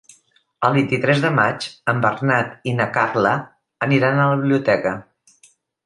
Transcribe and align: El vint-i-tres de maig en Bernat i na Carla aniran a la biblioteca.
El 0.69 0.71
vint-i-tres 0.77 1.21
de 1.25 1.31
maig 1.35 1.67
en 1.93 2.01
Bernat 2.07 2.67
i 2.73 2.75
na 2.81 2.91
Carla 2.99 3.37
aniran 3.89 4.19
a 4.19 4.29
la 4.33 4.43
biblioteca. 4.45 4.97